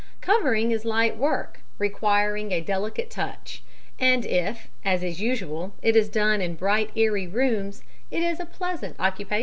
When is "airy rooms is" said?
6.95-8.39